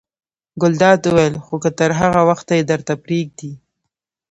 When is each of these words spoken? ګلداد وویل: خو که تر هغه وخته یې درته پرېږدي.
ګلداد 0.61 1.01
وویل: 1.05 1.35
خو 1.45 1.55
که 1.63 1.69
تر 1.79 1.91
هغه 1.99 2.21
وخته 2.29 2.51
یې 2.57 2.63
درته 2.71 2.93
پرېږدي. 3.03 3.51